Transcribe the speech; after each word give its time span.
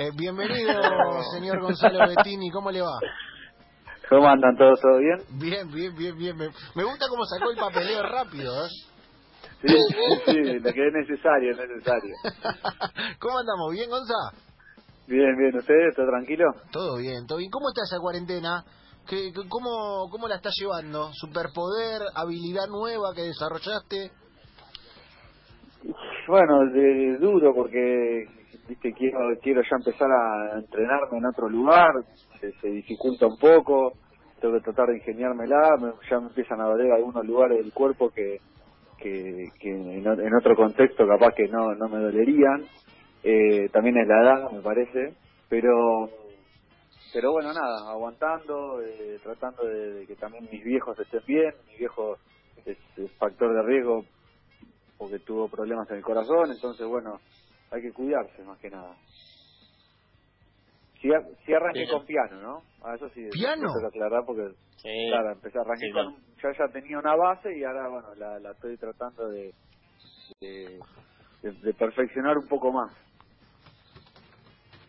Eh, 0.00 0.12
bienvenido, 0.16 0.72
señor 1.34 1.60
Gonzalo 1.60 2.08
Bettini, 2.08 2.50
¿cómo 2.50 2.70
le 2.70 2.80
va? 2.80 2.98
¿Cómo 4.08 4.26
andan 4.28 4.56
todos? 4.56 4.80
¿Todo 4.80 4.96
bien? 4.96 5.18
Bien, 5.38 5.70
bien, 5.70 5.94
bien, 5.94 6.16
bien. 6.16 6.36
Me, 6.38 6.48
me 6.74 6.84
gusta 6.84 7.04
cómo 7.10 7.22
sacó 7.26 7.50
el 7.50 7.58
papeleo 7.58 8.02
rápido, 8.04 8.64
¿eh? 8.64 8.68
Sí, 9.60 9.68
sí, 10.24 10.58
lo 10.60 10.72
que 10.72 10.86
es 10.88 10.92
necesario, 10.94 11.50
es 11.52 11.58
necesario. 11.58 12.14
¿Cómo 13.20 13.38
andamos? 13.40 13.72
¿Bien, 13.72 13.90
Gonza? 13.90 14.14
Bien, 15.06 15.36
bien, 15.36 15.54
¿ustedes? 15.58 15.94
¿Todo 15.94 16.06
tranquilo? 16.06 16.46
Todo 16.72 16.96
bien, 16.96 17.26
todo 17.26 17.36
bien. 17.36 17.50
¿Cómo 17.50 17.68
está 17.68 17.82
esa 17.84 17.98
cuarentena? 18.00 18.64
¿Qué, 19.06 19.32
qué- 19.34 19.48
cómo, 19.50 20.08
¿Cómo 20.10 20.28
la 20.28 20.36
está 20.36 20.48
llevando? 20.58 21.10
¿Superpoder, 21.12 22.00
habilidad 22.14 22.68
nueva 22.68 23.12
que 23.14 23.20
desarrollaste? 23.24 24.12
Bueno, 26.30 26.66
de, 26.70 27.18
duro 27.18 27.54
porque 27.54 28.26
viste 28.68 28.92
quiero 28.94 29.18
quiero 29.42 29.62
ya 29.62 29.76
empezar 29.78 30.08
a 30.12 30.60
entrenarme 30.60 31.18
en 31.18 31.26
otro 31.26 31.48
lugar, 31.50 31.92
se, 32.40 32.52
se 32.60 32.68
dificulta 32.68 33.26
un 33.26 33.36
poco, 33.38 33.94
tengo 34.40 34.54
que 34.54 34.60
tratar 34.62 34.90
de 34.90 34.98
ingeniármela, 34.98 35.76
me- 35.80 35.92
ya 36.10 36.20
me 36.20 36.28
empiezan 36.28 36.60
a 36.62 36.66
doler 36.66 36.92
algunos 36.92 37.26
lugares 37.26 37.58
del 37.58 37.72
cuerpo 37.74 38.10
que 38.10 38.40
que, 38.98 39.50
en, 39.62 40.34
otro 40.36 40.56
contexto 40.56 41.06
capaz 41.08 41.34
que 41.34 41.48
no 41.48 41.74
no 41.74 41.88
me 41.88 42.00
dolerían, 42.00 42.64
eh, 43.24 43.68
también 43.72 43.98
es 43.98 44.08
la 44.08 44.22
edad 44.22 44.52
me 44.52 44.60
parece, 44.62 45.14
pero 45.48 46.10
pero 47.12 47.32
bueno 47.32 47.52
nada, 47.52 47.90
aguantando, 47.90 48.80
eh, 48.82 49.18
tratando 49.24 49.64
de, 49.64 50.06
que 50.06 50.16
también 50.16 50.48
mis 50.52 50.64
viejos 50.64 50.98
estén 51.00 51.22
bien, 51.26 51.54
mi 51.68 51.78
viejo 51.78 52.18
es, 52.66 52.78
es 52.98 53.12
factor 53.18 53.54
de 53.54 53.62
riesgo 53.62 54.04
porque 55.00 55.20
tuvo 55.20 55.50
problemas 55.50 55.90
en 55.90 55.98
el 55.98 56.04
corazón, 56.04 56.52
entonces 56.52 56.86
bueno, 56.86 57.22
hay 57.72 57.82
que 57.82 57.94
cuidarse 57.94 58.44
más 58.44 58.60
que 58.60 58.70
nada. 58.70 58.98
Sí, 61.02 61.12
a- 61.12 61.22
sí 61.46 61.54
arranqué 61.54 61.84
Piano. 61.84 61.98
con 61.98 62.06
piano, 62.06 62.42
¿no? 62.42 62.64
A 62.86 62.96
eso 62.96 63.08
sí, 63.10 63.22
¿Piano? 63.32 63.72
que 63.80 63.86
aclarar 63.88 64.24
porque, 64.26 64.54
Sí. 64.82 65.08
claro, 65.10 65.32
empecé 65.32 65.58
a 65.58 65.62
arranqué 65.62 65.86
Sí, 65.86 65.92
con, 65.92 66.06
un- 66.08 66.24
ya 66.42 66.52
ya 66.58 66.72
tenía 66.72 66.98
una 66.98 67.16
base 67.16 67.56
y 67.56 67.64
ahora, 67.64 67.88
bueno, 67.88 68.14
la, 68.16 68.40
la 68.40 68.52
estoy 68.52 68.78
tratando 68.78 69.28
de, 69.30 69.54
de, 70.40 70.84
de- 71.42 71.52
de 71.52 71.74
perfeccionar 71.74 72.38
un 72.38 72.48
poco 72.48 72.72
más. 72.72 72.92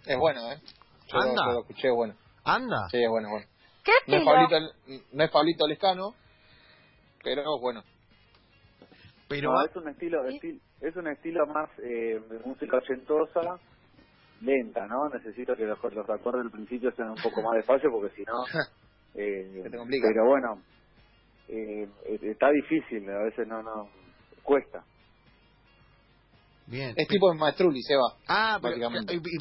Es 0.06 0.18
bueno, 0.20 0.52
¿eh? 0.52 0.60
Yo, 1.08 1.20
lo- 1.20 1.22
Anda. 1.30 1.46
yo 1.46 1.52
lo 1.54 1.60
escuché, 1.62 1.88
es 1.90 1.96
bueno. 1.96 2.16
¿Anda? 2.46 2.78
Sí, 2.92 3.04
es 3.04 3.10
bueno, 3.10 3.30
bueno. 3.32 3.48
¿Qué 3.84 3.92
No 4.08 4.18
es? 4.18 4.26
Pablito, 4.26 4.60
no 5.14 5.24
es 5.24 5.32
Pablito 5.32 5.68
Lescano, 5.68 6.16
pero 7.24 7.44
bueno. 7.62 7.84
Pero, 9.32 9.52
No, 9.54 9.66
es 9.66 9.76
un 9.78 9.90
estilo, 9.90 10.24
esti- 10.30 10.62
es 10.82 10.96
un 10.98 11.08
estilo 11.08 11.48
más 11.48 11.70
eh, 11.84 12.22
música 12.46 12.78
ochentosa, 12.78 13.62
lenta, 14.40 14.88
¿no? 14.88 15.10
Necesito 15.10 15.56
que 15.56 15.66
los, 15.66 15.80
los 15.94 16.10
acordes 16.10 16.44
del 16.44 16.52
principio 16.52 16.92
sean 16.96 17.12
un 17.12 17.22
poco 17.22 17.42
más 17.44 17.56
despacio 17.58 17.92
porque 17.92 18.16
si 18.16 18.24
no... 18.24 18.36
eh, 19.16 19.70
te 19.70 19.78
complica. 19.78 20.08
Pero 20.10 20.26
bueno, 20.28 20.66
eh, 21.48 21.84
eh, 22.06 22.20
está 22.24 22.52
difícil, 22.52 23.10
a 23.10 23.24
veces 23.24 23.48
no, 23.48 23.64
no, 23.64 23.94
cuesta. 24.44 24.86
Bien. 26.72 26.94
Es 26.98 27.08
tipo 27.08 27.30
de 27.32 27.38
Maestruli, 27.38 27.82
Seba. 27.84 28.02
Ah, 28.28 28.58
pero, 28.62 28.78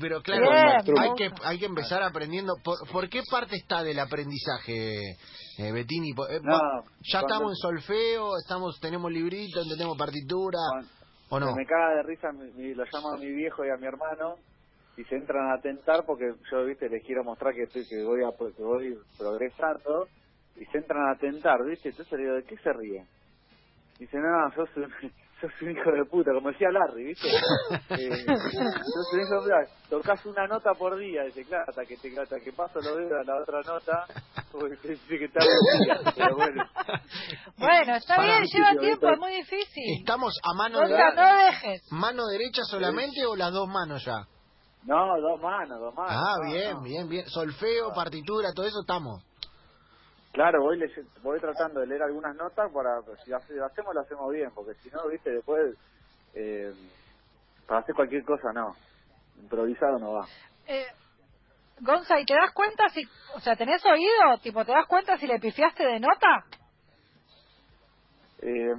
pero 0.01 0.23
claro, 0.23 0.51
Bien, 0.51 0.99
hay 0.99 1.15
que 1.17 1.31
hay 1.45 1.59
que 1.59 1.67
empezar 1.67 2.03
aprendiendo. 2.03 2.55
¿Por, 2.63 2.77
por 2.91 3.09
qué 3.09 3.23
parte 3.31 3.57
está 3.57 3.83
del 3.83 3.99
aprendizaje, 4.01 5.13
eh, 5.59 5.73
Bettini? 5.73 6.11
Eh, 6.11 6.41
No, 6.43 6.53
va- 6.53 6.83
ya 7.01 7.21
cuando- 7.21 7.35
estamos 7.35 7.53
en 7.53 7.57
solfeo, 7.57 8.37
estamos 8.43 8.79
tenemos 8.81 9.11
librito, 9.11 9.63
entendemos 9.63 9.97
partitura, 9.97 10.59
Cuando- 10.71 10.89
¿o 11.31 11.41
no? 11.41 11.47
Se 11.49 11.55
me 11.57 11.67
caga 11.67 11.95
de 11.97 12.03
risa, 12.03 12.33
mi- 12.33 12.51
mi- 12.53 12.75
lo 12.75 12.85
llamo 12.93 13.13
a 13.15 13.17
mi 13.17 13.31
viejo 13.31 13.65
y 13.65 13.71
a 13.71 13.77
mi 13.77 13.87
hermano 13.87 14.35
y 14.97 15.05
se 15.05 15.15
entran 15.15 15.51
a 15.53 15.61
tentar 15.63 16.05
porque 16.05 16.25
yo, 16.51 16.65
viste, 16.67 16.89
les 16.91 17.03
quiero 17.07 17.25
mostrar 17.25 17.55
que 17.55 17.63
estoy 17.63 17.87
que 17.87 18.03
voy, 18.05 18.21
a, 18.25 18.31
que 18.37 18.63
voy 18.63 18.99
progresando 19.17 20.09
y 20.57 20.65
se 20.67 20.79
entran 20.79 21.09
a 21.09 21.17
tentar, 21.19 21.57
viste, 21.65 21.91
entonces 21.91 22.13
le 22.19 22.25
digo, 22.25 22.35
¿de 22.37 22.43
qué 22.45 22.57
se 22.59 22.73
ríen? 22.73 23.07
Dice, 23.99 24.19
no, 24.19 24.55
yo 24.57 24.65
soy, 24.75 25.11
yo 25.43 25.49
soy 25.59 25.69
un 25.69 25.79
hijo 25.79 25.91
de 25.91 26.05
puta, 26.05 26.33
como 26.33 26.51
decía 26.51 26.69
Larry, 26.71 27.05
¿viste? 27.05 27.29
eh, 27.91 28.27
soy 28.27 29.21
un 29.21 29.21
hijo 29.21 29.35
de 29.35 29.67
puta, 29.67 29.89
tocas 29.89 30.27
una 30.27 30.47
nota 30.47 30.73
por 30.75 30.99
día, 30.99 31.23
dice, 31.25 31.45
claro, 31.45 31.65
hasta 31.69 31.85
que, 31.85 31.97
te, 31.97 32.21
hasta 32.21 32.39
que 32.41 32.53
paso 32.53 32.81
los 32.81 32.97
dedos 32.97 33.13
a 33.13 33.25
la 33.25 33.41
otra 33.41 33.61
nota, 33.63 34.07
porque 34.53 34.77
dice 34.89 35.19
que 35.19 35.25
está 35.25 35.41
día, 35.41 36.13
pero 36.17 36.37
bueno. 36.37 36.65
Bueno, 37.57 37.97
está 37.97 38.17
Para, 38.17 38.39
bien, 38.39 38.45
lleva 38.53 38.81
tiempo, 38.81 39.09
es 39.09 39.19
muy 39.19 39.33
difícil. 39.33 39.99
¿Estamos 40.01 40.39
a 40.43 40.55
mano 40.55 40.81
derecha, 40.81 41.11
no 41.15 41.45
dejes. 41.45 41.83
mano 41.91 42.27
derecha 42.27 42.63
solamente 42.65 43.25
o 43.27 43.37
las 43.37 43.53
dos 43.53 43.69
manos 43.69 44.05
ya? 44.05 44.27
No, 44.85 45.21
dos 45.21 45.41
manos, 45.41 45.79
dos 45.79 45.95
manos. 45.95 46.13
Ah, 46.15 46.37
no, 46.43 46.53
bien, 46.53 46.73
no. 46.73 46.83
bien, 46.83 47.09
bien. 47.09 47.27
Solfeo, 47.29 47.93
partitura, 47.95 48.49
todo 48.55 48.67
eso 48.67 48.81
estamos. 48.81 49.23
Claro, 50.33 50.63
voy, 50.63 50.79
leye- 50.79 51.09
voy 51.23 51.41
tratando 51.41 51.81
de 51.81 51.87
leer 51.89 52.03
algunas 52.03 52.37
notas 52.37 52.71
para, 52.73 53.03
pues, 53.03 53.21
si 53.25 53.33
hace- 53.33 53.61
hacemos, 53.61 53.95
lo 53.95 54.01
hacemos 54.01 54.31
bien, 54.33 54.51
porque 54.55 54.75
si 54.81 54.89
no, 54.91 55.09
viste, 55.09 55.31
después, 55.31 55.77
eh, 56.35 56.73
para 57.67 57.81
hacer 57.81 57.95
cualquier 57.95 58.25
cosa, 58.25 58.53
no. 58.53 58.77
Improvisado 59.37 59.99
no 59.99 60.13
va. 60.13 60.27
Eh, 60.67 60.87
Gonza, 61.81 62.21
¿y 62.21 62.25
te 62.27 62.35
das 62.35 62.53
cuenta 62.53 62.89
si, 62.91 63.01
o 63.35 63.41
sea, 63.41 63.57
tenés 63.57 63.85
oído? 63.87 64.39
Tipo, 64.43 64.65
¿te 64.65 64.73
das 64.73 64.87
cuenta 64.87 65.17
si 65.19 65.27
le 65.27 65.39
pifiaste 65.41 65.85
de 65.85 65.99
nota? 65.99 66.45
Eh, 68.43 68.75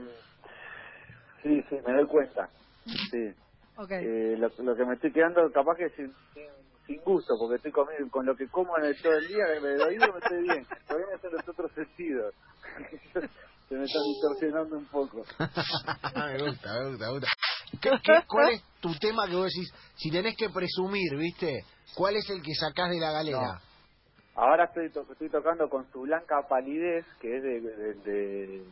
sí, 1.44 1.64
sí, 1.70 1.80
me 1.86 1.94
doy 1.94 2.08
cuenta. 2.08 2.50
Sí. 2.84 3.34
Ok. 3.78 3.92
Eh, 3.92 4.36
lo, 4.38 4.50
lo 4.64 4.76
que 4.76 4.86
me 4.86 4.96
estoy 4.96 5.12
quedando, 5.12 5.52
capaz 5.52 5.76
que 5.76 5.90
sin, 5.92 6.16
sin, 6.34 6.50
sin 6.92 7.02
gusto, 7.04 7.34
porque 7.40 7.56
estoy 7.56 7.72
comiendo, 7.72 8.10
con 8.12 8.26
lo 8.26 8.36
que 8.36 8.48
como 8.50 8.78
en 8.78 8.86
el, 8.86 9.02
todo 9.02 9.14
el 9.14 9.28
día, 9.28 9.46
me 9.62 9.84
oído 9.84 10.12
me 10.12 10.20
estoy 10.20 10.44
bien. 10.44 10.66
Todavía 10.88 11.08
me 11.08 11.14
hacen 11.16 11.32
los 11.32 11.48
otros 11.50 11.72
sentidos. 11.74 12.34
Se 13.70 13.76
me 13.78 13.86
está 13.86 14.00
distorsionando 14.04 14.78
un 14.78 14.86
poco. 14.88 15.18
me 15.20 16.38
gusta, 16.44 16.74
me 16.74 16.90
gusta, 16.90 17.06
me 17.06 17.12
gusta. 17.14 17.28
¿Qué, 17.82 17.90
qué- 18.04 18.24
cuál 18.28 18.50
es 18.50 18.64
tu 18.82 18.94
tema 18.96 19.28
que 19.28 19.36
vos 19.36 19.46
decís, 19.46 19.74
si 19.96 20.12
tenés 20.12 20.36
que 20.36 20.50
presumir, 20.50 21.16
viste? 21.16 21.64
¿Cuál 21.96 22.18
es 22.18 22.30
el 22.30 22.42
que 22.42 22.54
sacás 22.54 22.90
de 22.90 23.00
la 23.00 23.12
galera? 23.14 23.62
Ahora 24.36 24.66
estoy, 24.66 24.90
to- 24.92 25.06
estoy 25.10 25.30
tocando 25.30 25.70
con 25.70 25.90
su 25.92 26.02
blanca 26.02 26.42
palidez, 26.50 27.06
que 27.22 27.38
es 27.38 27.44
de... 27.44 27.62
de- 27.62 27.94
de- 27.94 28.66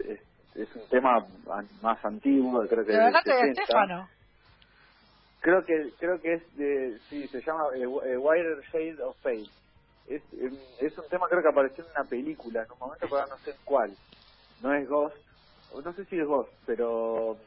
es, 0.00 0.20
es 0.54 0.76
un 0.76 0.88
tema 0.90 1.16
an- 1.50 1.68
más 1.82 2.04
antiguo, 2.04 2.60
creo 2.68 2.84
que 2.84 2.92
De 2.92 2.98
del 2.98 3.06
verdad 3.06 3.22
que 3.24 3.30
de 3.32 3.36
60. 3.54 3.62
Estefano. 3.62 4.08
Creo 5.40 5.64
que 5.64 5.94
creo 5.98 6.20
que 6.20 6.34
es 6.34 6.56
de... 6.56 6.98
Sí, 7.08 7.28
se 7.28 7.40
llama 7.46 7.64
eh, 7.76 7.82
eh, 8.12 8.16
Wider 8.16 8.60
Shade 8.72 9.02
of 9.02 9.16
Fate. 9.22 9.48
Es, 10.06 10.22
em, 10.32 10.56
es 10.80 10.96
un 10.98 11.06
tema 11.08 11.26
creo 11.28 11.42
que 11.42 11.48
apareció 11.48 11.84
en 11.84 11.90
una 11.90 12.08
película 12.08 12.62
en 12.64 12.72
un 12.72 12.78
momento, 12.78 13.06
pero 13.08 13.26
no 13.26 13.38
sé 13.44 13.50
en 13.50 13.56
cuál. 13.64 13.96
No 14.60 14.74
es 14.74 14.88
Ghost, 14.88 15.16
no 15.84 15.92
sé 15.94 16.04
si 16.06 16.18
es 16.18 16.26
Ghost, 16.26 16.50
pero 16.66 17.38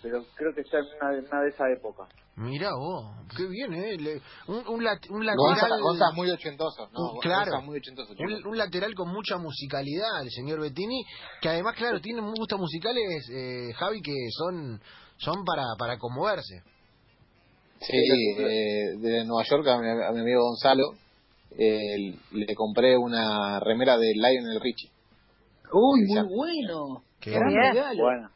pero 0.00 0.24
creo 0.34 0.54
que 0.54 0.60
está 0.60 0.78
en 0.78 0.84
una, 1.02 1.18
en 1.18 1.24
una 1.26 1.42
de 1.42 1.48
esa 1.48 1.64
época. 1.72 2.06
Mirá 2.36 2.70
vos, 2.72 3.16
qué 3.36 3.48
bien, 3.48 3.74
¿eh? 3.74 3.96
Le- 3.98 4.22
un, 4.46 4.64
un, 4.68 4.84
lat- 4.84 5.10
un 5.10 5.26
lateral... 5.26 5.80
Gonza 5.82 6.04
es 6.10 6.14
muy 6.14 6.30
ochentoso, 6.30 6.88
¿no? 6.92 7.14
Uh, 7.14 7.18
claro. 7.18 7.62
Muy. 7.62 7.80
Un, 8.20 8.46
un 8.46 8.56
lateral 8.58 8.94
con 8.94 9.08
mucha 9.08 9.38
musicalidad, 9.38 10.22
el 10.22 10.30
señor 10.30 10.60
Bettini, 10.60 11.02
que 11.42 11.48
además, 11.48 11.74
claro, 11.74 12.00
tiene 12.00 12.20
gustos 12.20 12.60
musicales, 12.60 13.28
eh, 13.32 13.72
Javi, 13.74 14.00
que 14.02 14.14
son 14.30 14.80
son 15.16 15.44
para, 15.44 15.64
para 15.76 15.98
conmoverse. 15.98 16.62
Sí, 17.80 17.96
eh, 18.38 18.96
de 18.98 19.24
Nueva 19.24 19.44
York 19.48 19.66
a 19.68 19.78
mi, 19.78 19.88
a 19.88 20.10
mi 20.12 20.20
amigo 20.20 20.42
Gonzalo 20.42 20.94
eh, 21.58 22.14
le 22.32 22.54
compré 22.54 22.96
una 22.96 23.60
remera 23.60 23.96
de 23.96 24.12
Lionel 24.14 24.60
Richie. 24.60 24.90
Uy, 25.72 26.00
muy 26.06 26.28
bueno. 26.34 27.02
Qué 27.20 27.30
Gran 27.30 27.48
bien. 27.48 27.60
regalo. 27.74 28.02
Bueno, 28.04 28.30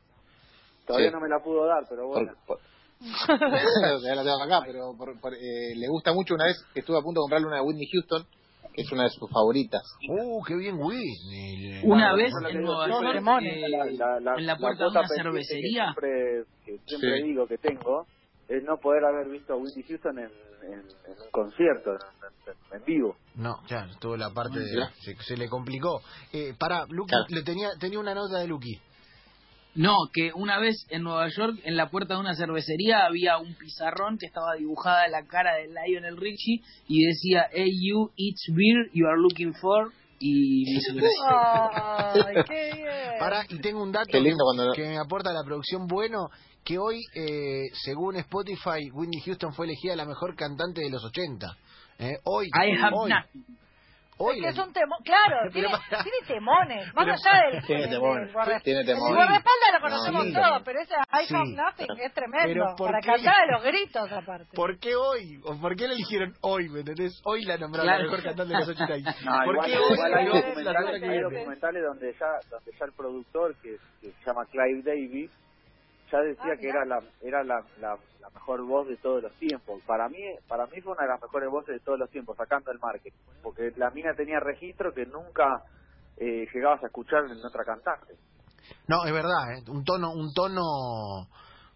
todavía 0.86 1.08
Sí. 1.08 1.14
no 1.14 1.20
me 1.20 1.28
la 1.28 1.38
pudo 1.42 1.66
dar, 1.66 1.84
pero 1.88 2.08
bueno. 2.08 2.32
por- 2.46 2.58
ya 4.04 4.14
la 4.14 4.22
tengo 4.22 4.42
acá, 4.42 4.60
pero 4.64 4.94
por- 4.96 5.20
por- 5.20 5.34
eh, 5.34 5.74
le 5.76 5.88
gusta 5.88 6.12
mucho. 6.12 6.34
Una 6.34 6.46
vez 6.46 6.56
estuve 6.74 6.98
a 6.98 7.02
punto 7.02 7.20
de 7.20 7.24
comprarle 7.24 7.46
una 7.48 7.56
de 7.56 7.62
Whitney 7.62 7.86
Houston, 7.92 8.24
que 8.72 8.82
es 8.82 8.92
una 8.92 9.04
de 9.04 9.10
sus 9.10 9.28
favoritas. 9.30 9.82
Uh, 10.08 10.42
qué 10.44 10.54
bien, 10.56 10.76
Whitney. 10.78 11.80
Una 11.84 12.10
No, 12.10 12.16
vez 12.16 12.32
en 12.50 12.62
Nueva 12.62 12.88
York, 12.88 13.04
eh, 13.42 13.98
en 14.38 14.46
la 14.46 14.56
puerta 14.56 14.84
de 14.84 14.90
una 14.90 15.08
cervecería, 15.08 15.94
Que 15.94 16.00
siempre, 16.00 16.44
que 16.64 16.78
siempre 16.86 17.16
Sí. 17.22 17.28
digo 17.28 17.46
que 17.46 17.58
tengo 17.58 18.06
es 18.56 18.62
no 18.64 18.76
poder 18.78 19.04
haber 19.04 19.28
visto 19.28 19.54
a 19.54 19.56
Whitney 19.56 19.84
Houston 19.88 20.18
en, 20.18 20.30
en, 20.62 20.72
en 20.80 21.22
un 21.24 21.30
concierto, 21.30 21.92
en, 22.72 22.84
vivo. 22.84 23.16
No, 23.34 23.56
claro, 23.66 23.90
tuvo 24.00 24.16
la 24.16 24.30
parte 24.30 24.58
de... 24.58 24.86
Se, 25.00 25.14
se 25.22 25.36
le 25.36 25.48
complicó. 25.48 26.02
Eh, 26.32 26.54
pará, 26.58 26.84
Luqui, 26.88 27.08
Claro. 27.10 27.26
le 27.28 27.42
tenía, 27.42 27.70
tenía 27.80 27.98
una 27.98 28.14
nota 28.14 28.38
de 28.38 28.46
Luqui. 28.48 28.78
No, 29.74 29.94
que 30.12 30.32
una 30.34 30.58
vez 30.58 30.76
en 30.90 31.02
Nueva 31.02 31.28
York, 31.28 31.58
en 31.64 31.76
la 31.78 31.88
puerta 31.88 32.12
de 32.14 32.20
una 32.20 32.34
cervecería, 32.34 33.06
había 33.06 33.38
un 33.38 33.54
pizarrón 33.54 34.18
que 34.18 34.26
estaba 34.26 34.54
dibujada 34.58 35.08
la 35.08 35.24
cara 35.24 35.54
de 35.54 35.68
Lionel 35.68 36.18
Richie 36.18 36.60
y 36.88 37.06
decía, 37.06 37.46
Hey, 37.52 37.70
you, 37.80 38.10
each 38.16 38.54
beer 38.54 38.90
you 38.92 39.06
are 39.06 39.16
looking 39.18 39.54
for 39.54 39.90
y 40.24 40.64
viceversa. 40.74 42.12
Ay, 42.14 42.34
qué 42.46 42.70
bien. 42.76 42.88
Y 43.50 43.58
tengo 43.60 43.82
un 43.82 43.92
dato 43.92 44.08
Qué 44.10 44.20
lindo 44.20 44.44
cuando- 44.44 44.72
que 44.72 44.82
me 44.86 44.98
aporta 44.98 45.32
la 45.32 45.42
producción 45.44 45.86
bueno, 45.86 46.28
que 46.64 46.78
hoy, 46.78 47.00
eh, 47.14 47.64
según 47.84 48.16
Spotify, 48.16 48.90
Whitney 48.92 49.20
Houston 49.24 49.52
fue 49.52 49.66
elegida 49.66 49.96
la 49.96 50.04
mejor 50.04 50.36
cantante 50.36 50.80
de 50.82 50.90
los 50.90 51.04
80. 51.04 51.56
Eh, 51.98 52.12
hoy, 52.24 52.46
I 52.48 52.70
have 52.80 52.94
hoy. 52.94 53.10
Hoy 54.18 54.36
Es 54.38 54.42
que 54.42 54.48
es 54.50 54.58
un 54.66 54.72
temón, 54.72 54.98
claro, 55.04 55.50
tiene, 55.52 55.68
tiene 55.68 56.18
temones, 56.26 56.94
más 56.94 57.06
allá 57.08 57.42
del, 57.50 57.64
Tiene 57.64 57.88
temones, 57.88 58.24
del 58.26 58.32
guarda- 58.34 58.60
tiene 58.60 58.80
el 58.80 58.86
temones. 58.86 59.14
guardaespaldas 59.16 59.72
lo 59.72 59.78
No, 59.78 59.84
conocemos 59.84 60.24
sí. 60.26 60.32
todos, 60.32 60.62
pero 60.64 60.80
ese 60.80 60.94
I 60.94 61.26
Sí. 61.26 61.34
have 61.34 61.48
nothing 61.50 62.00
es 62.00 62.12
tremendo, 62.14 62.46
Pero 62.46 62.76
¿por 62.76 62.86
para 62.90 63.00
qué? 63.00 63.06
cantar 63.08 63.34
a 63.42 63.52
los 63.52 63.62
gritos 63.64 64.12
aparte. 64.12 64.48
¿Por 64.54 64.78
qué 64.78 64.94
hoy? 64.96 65.40
¿O 65.44 65.56
por 65.60 65.76
qué 65.76 65.86
la 65.88 65.94
eligieron 65.94 66.34
hoy? 66.42 66.68
¿Me 66.68 66.80
entendés? 66.80 67.20
Hoy 67.24 67.44
la 67.44 67.56
nombraron 67.58 67.86
Claro. 67.88 68.04
la 68.04 68.10
mejor 68.10 68.24
cantante 68.24 68.52
de 68.54 68.60
los 68.60 68.68
80. 68.68 68.96
y- 68.96 69.02
No, 69.24 69.38
¿Por 69.44 69.54
igual, 69.54 69.70
qué 69.70 69.78
hoy? 69.78 69.92
igual 69.94 70.14
hay 70.14 70.26
documentales, 70.26 71.02
hay 71.02 71.20
documentales 71.20 71.82
donde 71.82 72.12
ya, 72.18 72.26
donde 72.50 72.72
ya 72.78 72.84
el 72.84 72.92
productor, 72.92 73.56
que, 73.62 73.76
que 74.00 74.10
se 74.12 74.24
llama 74.26 74.44
Clive 74.50 74.82
Davis, 74.84 75.30
ya 76.12 76.18
decía 76.20 76.52
Ah, 76.52 76.56
que 76.60 76.68
era 76.68 76.84
la 76.84 77.00
era 77.22 77.42
la, 77.42 77.64
la, 77.80 77.96
la 78.20 78.30
mejor 78.30 78.62
voz 78.66 78.86
de 78.86 78.96
todos 78.98 79.22
los 79.22 79.32
tiempos. 79.38 79.82
Para 79.86 80.08
mí 80.08 80.18
para 80.46 80.66
mí 80.66 80.80
fue 80.82 80.92
una 80.92 81.02
de 81.02 81.08
las 81.08 81.22
mejores 81.22 81.50
voces 81.50 81.74
de 81.74 81.80
todos 81.80 81.98
los 81.98 82.10
tiempos, 82.10 82.36
sacando 82.36 82.70
el 82.70 82.78
marketing. 82.78 83.16
Porque 83.42 83.72
la 83.76 83.90
mina 83.90 84.14
tenía 84.14 84.38
registro 84.40 84.92
que 84.92 85.06
nunca 85.06 85.64
eh, 86.18 86.46
llegabas 86.52 86.82
a 86.84 86.86
escuchar 86.86 87.24
en 87.24 87.38
otra 87.44 87.64
cantante. 87.64 88.14
No, 88.86 89.04
es 89.06 89.12
verdad, 89.12 89.52
¿eh? 89.56 89.70
un 89.70 89.82
tono, 89.84 90.12
un 90.12 90.32
tono 90.32 90.62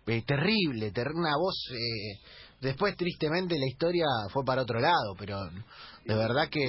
eh, 0.07 0.23
terrible, 0.27 0.93
ter- 0.93 1.13
una 1.13 1.37
voz. 1.37 1.57
eh, 1.73 2.21
después, 2.61 2.97
tristemente, 2.97 3.57
la 3.59 3.67
historia 3.67 4.05
fue 4.33 4.45
para 4.45 4.63
otro 4.63 4.79
lado, 4.79 5.15
pero 5.19 5.39
de 6.05 6.15
verdad 6.15 6.49
que, 6.51 6.65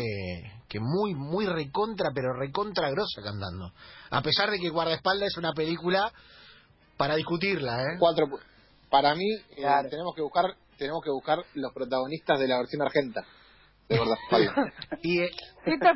que 0.68 0.80
muy, 0.80 1.14
muy 1.14 1.46
recontra, 1.46 2.10
pero 2.16 2.34
recontra 2.34 2.90
grosa 2.90 3.22
cantando. 3.24 3.72
A 4.10 4.22
pesar 4.22 4.50
de 4.50 4.60
que 4.60 4.70
Guardaespaldas 4.70 5.28
es 5.30 5.38
una 5.38 5.54
película 5.54 6.12
para 6.98 7.16
discutirla, 7.16 7.82
¿eh? 7.84 7.98
Cuatro. 8.00 8.26
Para 8.90 9.16
mí, 9.16 9.30
eh, 9.56 9.66
tenemos 9.90 10.14
que 10.16 10.22
buscar 10.22 10.46
tenemos 10.78 11.02
que 11.04 11.10
buscar 11.10 11.40
los 11.56 11.74
protagonistas 11.74 12.40
de 12.40 12.48
la 12.48 12.58
versión 12.60 12.82
argenta. 12.84 13.24
De 13.90 13.98
verdad. 14.00 14.16
Y 15.02 15.22
eh, 15.22 15.30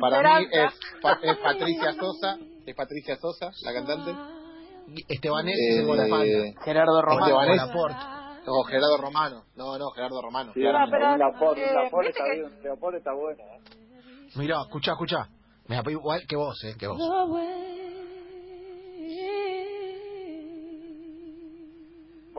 Para 0.00 0.38
mí 0.40 0.46
es, 0.50 0.72
es 1.22 1.36
Patricia 1.38 1.92
Sosa, 1.92 2.36
es 2.66 2.74
Patricia 2.74 3.16
Sosa, 3.16 3.50
la 3.62 3.72
cantante. 3.72 4.12
Estebanés 5.08 5.54
Eh, 5.56 5.84
guardaespaldas. 5.84 6.64
Gerardo 6.64 7.02
Romano. 7.02 7.26
Estebanés. 7.26 7.56
Laporte. 7.58 7.96
No, 8.44 8.62
Gerardo 8.64 8.96
Romano. 8.98 9.44
No, 9.54 9.78
no, 9.78 9.90
Gerardo 9.90 10.20
Romano. 10.20 10.52
Sí, 10.52 10.60
pero, 10.60 10.72
Laporte, 11.16 11.62
eh, 11.62 12.08
está 12.08 12.24
que- 12.24 12.30
bien, 12.40 12.52
está. 12.98 13.42
¿eh? 13.44 13.60
Mirá, 14.34 14.56
escuchá, 14.62 14.92
escuchá. 14.92 15.28
Me 15.68 15.76
igual 15.92 16.22
que 16.26 16.34
vos, 16.36 16.58
¿eh? 16.64 16.74
Que 16.78 16.88
vos. 16.88 16.98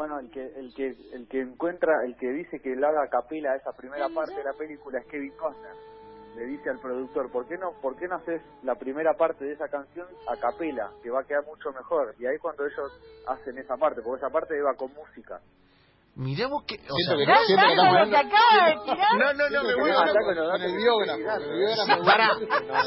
Bueno, 0.03 0.19
el 0.19 0.29
que 0.31 0.45
el 0.59 0.73
que 0.73 0.97
el 1.13 1.29
que 1.29 1.39
encuentra, 1.39 2.03
el 2.03 2.17
que 2.17 2.27
dice 2.27 2.59
que 2.59 2.75
le 2.75 2.85
haga 2.85 3.03
a 3.03 3.07
capela 3.07 3.55
esa 3.55 3.71
primera 3.71 4.09
parte 4.09 4.35
de 4.35 4.43
la 4.43 4.51
película 4.51 4.99
es 4.99 5.05
Kevin 5.05 5.31
Costner. 5.37 5.71
Le 6.35 6.45
dice 6.45 6.71
al 6.71 6.79
productor, 6.79 7.31
¿por 7.31 7.47
qué 7.47 7.57
no 7.57 7.71
por 7.81 7.95
qué 7.95 8.09
no 8.09 8.15
haces 8.15 8.41
la 8.63 8.75
primera 8.75 9.13
parte 9.13 9.45
de 9.45 9.53
esa 9.53 9.69
canción 9.69 10.05
a 10.27 10.35
capela, 10.35 10.91
que 11.01 11.09
va 11.09 11.21
a 11.21 11.23
quedar 11.23 11.45
mucho 11.45 11.71
mejor? 11.71 12.15
Y 12.19 12.25
ahí 12.25 12.37
cuando 12.37 12.65
ellos 12.65 12.91
hacen 13.29 13.57
esa 13.57 13.77
parte, 13.77 14.01
porque 14.01 14.25
esa 14.25 14.29
parte 14.29 14.57
iba 14.57 14.73
con 14.73 14.93
música. 14.93 15.39
Mirá 16.15 16.45
vos 16.47 16.63
que... 16.67 16.75
O 16.75 16.95
sea, 17.07 17.15
que 17.17 17.23
el 17.23 17.37
siento 17.47 17.65
que 17.65 18.17
acaba 18.17 18.67
de 18.67 18.75
tirar. 18.85 19.17
No, 19.17 19.33
no, 19.33 19.49
no, 19.49 19.63
me 19.63 19.71
loco. 19.73 19.99
hablando 19.99 20.51
con 20.51 20.61
el 20.61 20.75
biógrafo. 20.75 22.03
Pará, 22.05 22.29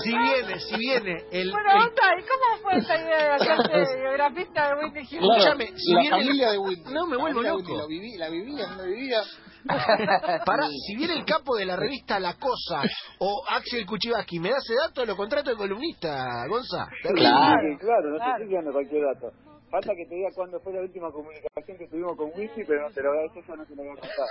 si 0.02 0.16
viene, 0.16 0.60
si 0.60 0.76
viene 0.78 1.24
el... 1.32 1.50
Bueno, 1.50 1.70
el- 1.72 1.82
onda, 1.82 2.02
¿y 2.16 2.22
cómo 2.22 2.62
fue 2.62 2.78
esa 2.78 2.96
idea 3.00 3.18
de 3.18 3.30
hacerte 3.32 3.96
biografista 4.00 4.68
de 4.68 4.74
Whitney 4.84 5.06
Houston? 5.06 5.18
Claro, 5.20 5.42
Escúchame, 5.42 5.66
si 5.76 5.92
la 5.92 6.00
viene- 6.00 6.16
familia 6.16 6.50
de 6.52 6.58
Whitney. 6.58 6.94
No, 6.94 7.06
me 7.08 7.16
la 7.16 7.22
vuelvo 7.22 7.42
loco. 7.42 7.56
Whitney, 7.58 7.76
Lo 7.78 7.86
viví, 7.88 8.16
la 8.16 8.28
vivía, 8.28 8.66
no 8.68 8.76
la 8.76 8.82
vivía. 8.84 9.20
Pará, 10.46 10.68
si 10.86 10.94
viene 10.96 11.14
el 11.14 11.24
capo 11.24 11.56
de 11.56 11.64
la 11.66 11.74
revista 11.74 12.20
La 12.20 12.34
Cosa 12.34 12.82
o 13.18 13.42
Axel 13.48 13.84
Kuchibaski, 13.84 14.38
¿me 14.38 14.50
da 14.50 14.58
ese 14.58 14.74
dato? 14.80 15.04
Lo 15.04 15.16
contrato 15.16 15.50
de 15.50 15.56
columnista, 15.56 16.46
Gonza. 16.48 16.86
Claro. 17.02 17.76
Claro, 17.80 18.10
no 18.10 18.18
te 18.18 18.42
estoy 18.44 18.54
dando 18.54 18.70
cualquier 18.72 19.02
dato. 19.02 19.32
Falta 19.70 19.94
que 19.96 20.06
te 20.06 20.14
diga 20.14 20.28
cuándo 20.34 20.60
fue 20.60 20.72
la 20.72 20.80
última 20.80 21.10
comunicación 21.10 21.76
que 21.76 21.88
tuvimos 21.88 22.16
con 22.16 22.30
Wisi, 22.36 22.62
pero 22.66 22.88
no 22.88 22.94
te 22.94 23.02
lo 23.02 23.10
voy 23.10 23.18
a 23.18 23.22
decir, 23.22 23.44
yo 23.46 23.56
no 23.56 23.66
te 23.66 23.74
lo 23.74 23.82
voy 23.82 23.92
a 23.92 24.00
contar. 24.00 24.26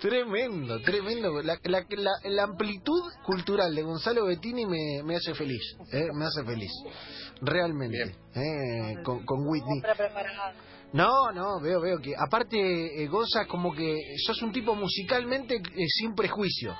tremendo, 0.00 0.80
tremendo. 0.82 1.42
La, 1.42 1.58
la, 1.64 1.84
la, 1.90 2.12
la 2.24 2.42
amplitud 2.44 3.02
cultural 3.24 3.74
de 3.74 3.82
Gonzalo 3.82 4.26
Bettini 4.26 4.66
me, 4.66 5.02
me 5.04 5.16
hace 5.16 5.34
feliz, 5.34 5.62
¿eh? 5.92 6.08
me 6.14 6.26
hace 6.26 6.44
feliz. 6.44 6.70
Realmente. 7.42 8.14
¿eh? 8.34 9.02
con, 9.02 9.24
con 9.24 9.46
Whitney. 9.46 9.82
No, 10.92 11.32
no, 11.32 11.60
veo, 11.60 11.80
veo 11.80 11.98
que 11.98 12.14
aparte 12.16 13.02
eh, 13.02 13.10
como 13.48 13.74
que 13.74 13.96
sos 14.24 14.40
un 14.42 14.52
tipo 14.52 14.74
musicalmente 14.74 15.56
eh, 15.56 15.86
sin 15.88 16.14
prejuicio. 16.14 16.74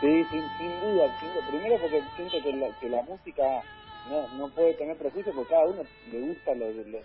Sí, 0.00 0.24
sin, 0.30 0.42
sin 0.58 0.80
duda. 0.80 1.14
Primero 1.48 1.78
porque 1.78 2.02
siento 2.16 2.42
que 2.42 2.52
la, 2.54 2.80
que 2.80 2.88
la 2.88 3.02
música 3.02 3.62
no, 4.08 4.28
no 4.36 4.48
puede 4.48 4.74
tener 4.74 4.96
prejuicio 4.96 5.32
porque 5.34 5.50
cada 5.50 5.66
uno 5.66 5.82
le 6.10 6.20
gusta 6.20 6.54
lo 6.54 6.66
de 6.72 6.84
los... 6.86 7.02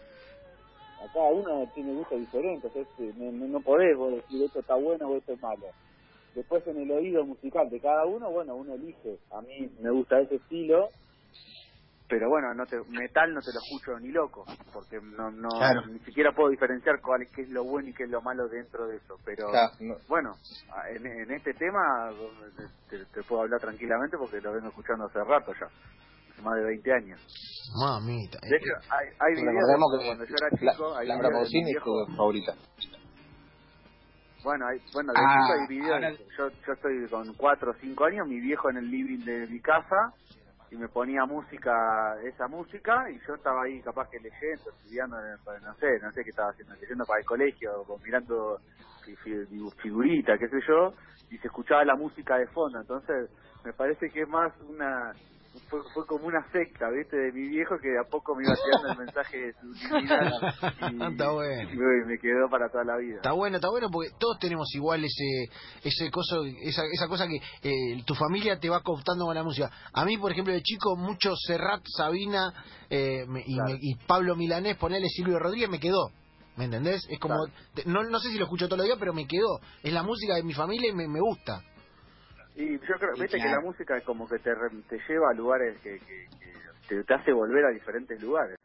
A 1.04 1.14
cada 1.14 1.30
uno 1.30 1.70
tiene 1.76 1.94
gustos 1.94 2.20
diferentes, 2.20 2.72
entonces 2.74 3.16
no, 3.18 3.32
no, 3.32 3.48
no 3.48 3.60
podés 3.60 3.98
decir 4.00 4.44
esto 4.44 4.60
está 4.60 4.76
bueno 4.76 5.10
o 5.10 5.18
esto 5.18 5.34
es 5.34 5.42
malo. 5.42 5.66
Después 6.34 6.66
en 6.68 6.82
el 6.82 6.92
oído 6.92 7.26
musical 7.26 7.70
de 7.70 7.80
cada 7.80 8.06
uno, 8.06 8.32
bueno, 8.32 8.56
uno 8.56 8.74
elige. 8.74 9.18
A 9.32 9.42
mí 9.42 9.70
me 9.82 9.92
gusta 9.92 10.22
ese 10.22 10.36
estilo, 10.36 10.90
pero 12.08 12.30
bueno, 12.30 12.54
no 12.54 12.66
te, 12.66 12.78
metal 12.90 13.34
no 13.34 13.42
te 13.42 13.52
lo 13.52 13.60
escucho 13.60 14.00
ni 14.00 14.10
loco, 14.12 14.46
porque 14.72 15.00
no, 15.02 15.32
no 15.32 15.50
Claro. 15.50 15.88
ni 15.88 16.00
siquiera 16.00 16.32
puedo 16.34 16.50
diferenciar 16.50 17.02
cuál 17.02 17.24
es, 17.24 17.32
qué 17.32 17.42
es 17.44 17.50
lo 17.50 17.64
bueno 17.64 17.90
y 17.90 17.94
qué 17.94 18.04
es 18.04 18.10
lo 18.10 18.22
malo 18.22 18.48
dentro 18.48 18.88
de 18.88 18.98
eso. 18.98 19.18
Pero 19.26 19.48
Claro, 19.50 19.72
no. 19.80 19.96
bueno, 20.08 20.32
en, 20.90 21.06
en 21.06 21.32
este 21.32 21.54
tema 21.56 21.82
te, 22.90 23.06
te 23.06 23.24
puedo 23.24 23.42
hablar 23.42 23.60
tranquilamente 23.60 24.18
porque 24.18 24.40
lo 24.42 24.54
vengo 24.54 24.68
escuchando 24.70 25.06
hace 25.06 25.24
rato 25.24 25.52
ya, 25.60 25.66
hace 25.66 26.42
más 26.44 26.56
de 26.56 26.64
20 26.64 26.94
años. 26.94 27.20
Mamita. 27.80 28.38
De 28.44 28.56
hecho, 28.58 28.74
hay, 28.92 29.08
hay 29.20 29.34
videos 29.42 29.66
que 30.00 30.06
cuando 30.06 30.26
yo 30.26 30.36
era 30.38 30.48
la, 30.52 30.58
chico, 30.74 30.96
hay 30.96 31.08
la 31.08 31.16
videos 31.16 31.32
de 31.32 31.38
mi 31.38 31.42
Pausini 31.42 31.72
es 31.72 31.84
tu 31.84 32.16
favorita. 32.16 32.54
Bueno, 34.44 34.68
hay, 34.68 34.78
bueno, 34.94 35.12
de 35.12 35.20
Ah, 35.20 35.40
chico 35.42 35.60
hay 35.60 35.68
videos. 35.68 35.94
ahora- 35.96 36.12
Yo, 36.38 36.50
yo 36.68 36.74
estoy 36.74 37.08
con 37.10 37.34
4 37.34 37.72
o 37.72 37.74
5 37.82 38.06
años, 38.06 38.28
mi 38.28 38.40
viejo 38.40 38.70
en 38.70 38.78
el 38.78 38.92
living 38.92 39.26
de 39.26 39.48
mi 39.48 39.60
casa 39.60 40.14
y 40.72 40.76
me 40.76 40.88
ponía 40.88 41.26
música, 41.26 42.18
esa 42.24 42.48
música, 42.48 43.10
y 43.10 43.20
yo 43.28 43.36
estaba 43.36 43.64
ahí 43.64 43.82
capaz 43.82 44.10
que 44.10 44.20
leyendo, 44.20 44.70
estudiando, 44.70 45.20
eh, 45.20 45.38
no 45.64 45.76
sé, 45.76 46.00
no 46.02 46.12
sé 46.12 46.24
qué 46.24 46.30
estaba 46.32 46.50
haciendo, 46.50 46.76
leyendo 46.76 47.06
para 47.06 47.20
el 47.20 47.26
colegio, 47.26 47.82
o 47.88 48.00
mirando 48.00 48.60
figuritas, 49.82 50.40
qué 50.40 50.48
sé 50.50 50.60
yo, 50.68 50.94
y 51.30 51.38
se 51.38 51.48
escuchaba 51.48 51.86
la 51.86 51.96
música 51.96 52.38
de 52.38 52.48
fondo, 52.48 52.80
entonces 52.80 53.30
me 53.64 53.74
parece 53.74 54.10
que 54.10 54.22
es 54.22 54.28
más 54.28 54.52
una 54.62 55.14
fue, 55.70 55.80
fue 55.94 56.06
como 56.06 56.26
una 56.28 56.46
secta, 56.52 56.90
¿viste? 56.90 57.16
De 57.18 57.32
mi 57.32 57.50
viejo 57.50 57.76
que 57.82 57.90
de 57.90 58.00
a 58.00 58.04
poco 58.10 58.36
me 58.36 58.44
iba 58.44 58.54
tirando 58.56 58.92
el 58.92 58.98
mensaje 59.06 59.54
subliminal 59.60 60.34
y, 60.92 61.12
Está 61.14 61.32
bueno. 61.32 61.70
y 61.72 62.06
me, 62.08 62.18
quedó 62.20 62.50
para 62.50 62.70
toda 62.70 62.84
la 62.84 62.98
vida. 62.98 63.16
Está 63.18 63.32
bueno, 63.34 63.58
está 63.58 63.70
bueno 63.70 63.88
porque 63.92 64.10
todos 64.20 64.38
tenemos 64.40 64.68
igual 64.76 65.04
ese 65.04 65.50
ese 65.84 66.12
coso, 66.12 66.44
esa, 66.64 66.84
esa 66.92 67.08
cosa 67.08 67.28
que 67.28 67.38
eh, 67.64 68.04
tu 68.06 68.16
familia 68.16 68.60
te 68.60 68.70
va 68.70 68.82
cooptando 68.82 69.26
con 69.26 69.36
la 69.36 69.44
música. 69.44 69.70
A 69.94 70.06
mí, 70.06 70.18
por 70.18 70.32
ejemplo, 70.32 70.54
de 70.54 70.62
chico, 70.62 70.96
mucho 70.96 71.36
Serrat, 71.36 71.82
Sabina 71.96 72.54
eh, 72.90 73.26
me- 73.28 73.44
y, 73.46 73.56
Claro. 73.56 73.70
me- 73.74 73.80
y 73.82 73.96
Pablo 74.08 74.36
Milanés, 74.36 74.78
ponele 74.78 75.08
Silvio 75.10 75.40
Rodríguez, 75.40 75.70
me 75.70 75.80
quedó. 75.80 76.10
¿Me 76.58 76.66
entendés? 76.66 77.06
Es 77.10 77.20
como, 77.20 77.36
Claro. 77.36 77.52
te- 77.74 77.84
no, 77.86 78.04
no 78.04 78.20
sé 78.20 78.30
si 78.30 78.38
lo 78.38 78.46
escucho 78.46 78.68
todos 78.68 78.78
los 78.78 78.86
días, 78.86 78.98
pero 79.00 79.14
me 79.14 79.28
quedó. 79.28 79.60
Es 79.84 79.92
la 79.92 80.04
música 80.04 80.36
de 80.36 80.44
mi 80.44 80.54
familia 80.54 80.90
y 80.90 80.94
me, 80.94 81.08
me 81.08 81.20
gusta. 81.20 81.62
Y 82.56 82.74
yo 82.80 82.96
creo, 83.00 83.12
Y 83.18 83.22
viste 83.22 83.38
que 83.38 83.50
la 83.50 83.60
música 83.62 83.98
es 83.98 84.04
como 84.06 84.28
que 84.28 84.40
te, 84.40 84.54
re- 84.56 84.82
te 84.90 84.98
lleva 85.10 85.30
a 85.32 85.34
lugares 85.34 85.78
que, 85.82 86.00
que, 86.00 86.26
que 86.88 87.04
te, 87.04 87.14
hace 87.14 87.34
volver 87.34 87.66
a 87.66 87.70
diferentes 87.74 88.22
lugares. 88.22 88.56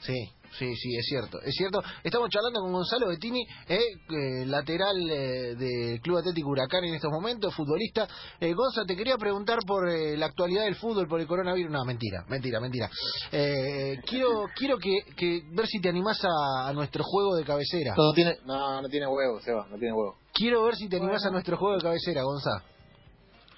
Sí, 0.00 0.18
sí, 0.58 0.74
sí, 0.74 0.96
es 0.96 1.06
cierto, 1.06 1.40
es 1.42 1.54
cierto. 1.54 1.80
Estamos 2.02 2.28
charlando 2.28 2.60
con 2.60 2.72
Gonzalo 2.72 3.06
Bettini, 3.06 3.40
eh, 3.68 3.78
eh, 4.10 4.46
lateral 4.46 4.96
eh, 5.08 5.54
del 5.54 6.00
Club 6.00 6.18
Atlético 6.18 6.48
Huracán 6.50 6.82
en 6.84 6.94
estos 6.94 7.12
momentos, 7.12 7.54
futbolista. 7.54 8.08
Eh, 8.40 8.52
Gonza, 8.52 8.82
te 8.84 8.96
quería 8.96 9.16
preguntar 9.16 9.60
por 9.64 9.88
eh, 9.88 10.16
la 10.16 10.26
actualidad 10.26 10.64
del 10.64 10.74
fútbol, 10.74 11.06
por 11.06 11.20
el 11.20 11.28
coronavirus. 11.28 11.70
No, 11.70 11.84
mentira, 11.84 12.24
mentira, 12.28 12.58
mentira. 12.58 12.90
Eh, 13.30 14.00
quiero 14.04 14.46
quiero 14.56 14.76
que, 14.76 15.04
que 15.16 15.42
ver 15.52 15.66
si 15.68 15.80
te 15.80 15.88
animás 15.88 16.20
a, 16.24 16.68
a 16.68 16.72
nuestro 16.72 17.04
juego 17.04 17.36
de 17.36 17.44
cabecera. 17.44 17.94
No 17.96 18.12
tiene, 18.12 18.36
no, 18.44 18.82
no 18.82 18.88
tiene 18.88 19.06
huevo, 19.06 19.40
Seba, 19.40 19.68
no 19.70 19.78
tiene 19.78 19.94
huevo. 19.94 20.16
Quiero 20.34 20.64
ver 20.64 20.74
si 20.74 20.88
te 20.88 20.96
animás 20.96 21.24
a 21.24 21.30
nuestro 21.30 21.56
juego 21.56 21.76
de 21.76 21.82
cabecera, 21.82 22.22
Gonza. 22.24 22.50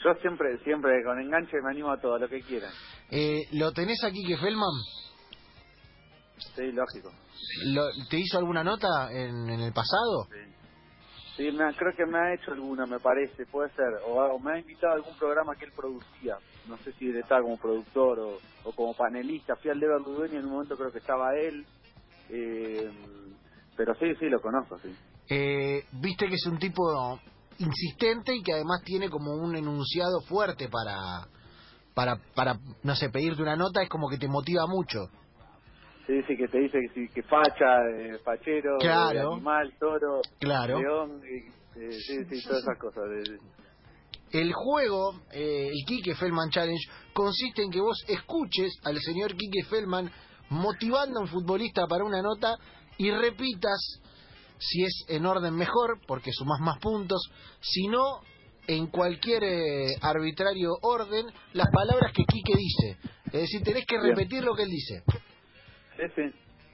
Yo 0.04 0.14
siempre, 0.20 0.58
siempre 0.64 1.02
con 1.02 1.18
enganche 1.18 1.56
me 1.62 1.70
animo 1.70 1.90
a 1.90 1.98
todo, 2.00 2.18
lo 2.18 2.28
que 2.28 2.42
quieran. 2.42 2.72
Eh, 3.10 3.46
¿Lo 3.52 3.72
tenés 3.72 4.02
aquí 4.04 4.22
que 4.26 4.36
Feldman? 4.36 4.74
Sí, 6.54 6.72
lógico. 6.72 7.10
¿Lo- 7.66 7.90
¿Te 8.10 8.18
hizo 8.18 8.38
alguna 8.38 8.62
nota 8.62 8.88
en, 9.12 9.48
en 9.48 9.60
el 9.60 9.72
pasado? 9.72 10.26
Sí. 10.30 10.54
Sí, 11.36 11.50
me 11.50 11.74
creo 11.74 11.92
que 11.96 12.06
me 12.06 12.18
ha 12.18 12.34
hecho 12.34 12.52
alguna, 12.52 12.86
me 12.86 13.00
parece, 13.00 13.46
puede 13.46 13.70
ser. 13.70 13.86
O, 14.06 14.14
o 14.22 14.38
me 14.38 14.52
ha 14.52 14.58
invitado 14.58 14.92
a 14.92 14.96
algún 14.96 15.16
programa 15.16 15.56
que 15.56 15.64
él 15.64 15.72
producía. 15.74 16.36
No 16.66 16.76
sé 16.78 16.92
si 16.92 17.06
él 17.08 17.16
estaba 17.16 17.42
como 17.42 17.56
productor 17.58 18.20
o, 18.20 18.40
o 18.62 18.72
como 18.72 18.94
panelista. 18.94 19.56
Fui 19.56 19.70
al 19.70 19.78
Ludueña 19.80 20.34
y 20.34 20.38
en 20.38 20.44
un 20.44 20.52
momento 20.52 20.76
creo 20.76 20.92
que 20.92 20.98
estaba 20.98 21.34
él. 21.34 21.66
Eh, 22.30 22.88
pero 23.76 23.94
sí, 23.96 24.14
sí, 24.20 24.26
lo 24.28 24.40
conozco, 24.40 24.78
sí. 24.80 24.94
Eh, 25.30 25.82
Viste 25.92 26.28
que 26.28 26.34
es 26.34 26.46
un 26.46 26.58
tipo 26.58 26.82
insistente 27.58 28.34
y 28.34 28.42
que 28.42 28.52
además 28.52 28.82
tiene 28.84 29.08
como 29.08 29.32
un 29.34 29.56
enunciado 29.56 30.20
fuerte 30.22 30.68
para, 30.68 31.26
para, 31.94 32.16
para 32.34 32.58
no 32.82 32.94
sé, 32.96 33.10
pedirte 33.10 33.42
una 33.42 33.56
nota, 33.56 33.82
es 33.82 33.88
como 33.88 34.08
que 34.08 34.18
te 34.18 34.28
motiva 34.28 34.66
mucho. 34.66 35.08
Sí, 36.06 36.22
sí, 36.26 36.36
que 36.36 36.48
te 36.48 36.58
dice 36.58 36.78
que, 36.92 37.08
que 37.08 37.22
facha, 37.22 37.80
eh, 37.96 38.18
fachero, 38.22 38.76
Claro. 38.78 39.30
eh, 39.30 39.34
animal, 39.34 39.72
toro, 39.78 40.20
Claro. 40.38 40.78
león, 40.78 41.22
eh, 41.24 41.90
sí, 41.92 42.24
sí, 42.28 42.46
todas 42.46 42.62
esas 42.62 42.78
cosas. 42.78 43.04
El 44.30 44.52
juego, 44.52 45.14
eh, 45.32 45.68
el 45.68 45.86
Kike 45.86 46.14
Feldman 46.16 46.50
Challenge, 46.50 46.88
consiste 47.14 47.62
en 47.62 47.70
que 47.70 47.80
vos 47.80 48.04
escuches 48.08 48.72
al 48.84 48.98
señor 49.00 49.34
Kike 49.36 49.64
Feldman 49.64 50.10
motivando 50.50 51.20
a 51.20 51.22
un 51.22 51.28
futbolista 51.28 51.86
para 51.86 52.04
una 52.04 52.20
nota 52.20 52.56
y 52.98 53.10
repitas, 53.10 54.00
si 54.68 54.82
es 54.84 55.04
en 55.08 55.26
orden 55.26 55.54
mejor, 55.54 56.00
porque 56.06 56.30
sumás 56.32 56.60
más 56.60 56.78
puntos, 56.78 57.20
si 57.60 57.86
no, 57.88 58.20
en 58.66 58.86
cualquier 58.86 59.42
eh, 59.44 59.96
arbitrario 60.00 60.70
orden, 60.82 61.26
las 61.52 61.68
palabras 61.70 62.12
que 62.14 62.24
Kike 62.24 62.54
dice. 62.56 62.98
Es 63.26 63.32
decir, 63.42 63.62
tenés 63.62 63.84
que 63.86 63.96
Bien. 63.98 64.10
repetir 64.16 64.42
lo 64.42 64.54
que 64.54 64.62
él 64.62 64.70
dice. 64.70 65.02
Sí, 65.96 66.02
sí. 66.14 66.22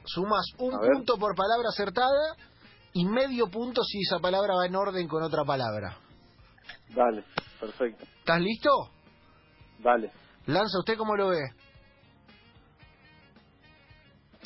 Sumás 0.04 0.44
un 0.58 0.74
A 0.74 0.80
ver. 0.80 0.92
punto 0.92 1.16
por 1.18 1.34
palabra 1.34 1.68
acertada 1.68 2.36
y 2.92 3.04
medio 3.04 3.48
punto 3.48 3.82
si 3.84 4.00
esa 4.00 4.18
palabra 4.18 4.54
va 4.54 4.66
en 4.66 4.76
orden 4.76 5.08
con 5.08 5.22
otra 5.22 5.44
palabra. 5.44 5.98
Dale, 6.94 7.24
perfecto. 7.58 8.04
¿Estás 8.18 8.40
listo? 8.40 8.70
Dale. 9.78 10.10
Lanza, 10.46 10.78
¿usted 10.78 10.96
cómo 10.96 11.16
lo 11.16 11.28
ve? 11.28 11.38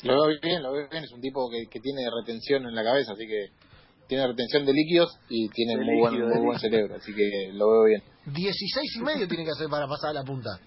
Lo 0.05 0.27
veo 0.27 0.39
bien, 0.41 0.63
lo 0.63 0.71
veo 0.71 0.87
bien. 0.89 1.03
Es 1.03 1.11
un 1.11 1.21
tipo 1.21 1.49
que, 1.49 1.65
que 1.69 1.79
tiene 1.79 2.01
retención 2.21 2.65
en 2.65 2.75
la 2.75 2.83
cabeza, 2.83 3.13
así 3.13 3.25
que 3.27 3.47
tiene 4.07 4.27
retención 4.27 4.65
de 4.65 4.73
líquidos 4.73 5.09
y 5.29 5.49
tiene 5.49 5.77
De 5.77 5.83
muy, 5.83 5.99
buen, 5.99 6.29
muy 6.29 6.45
buen 6.45 6.59
cerebro, 6.59 6.95
así 6.95 7.11
que 7.13 7.51
lo 7.53 7.69
veo 7.71 7.83
bien. 7.85 8.03
16 8.25 8.95
y 8.97 8.99
medio 9.01 9.27
tiene 9.27 9.43
que 9.45 9.51
hacer 9.51 9.67
para 9.69 9.87
pasar 9.87 10.11
a 10.11 10.13
la 10.13 10.23
punta. 10.23 10.59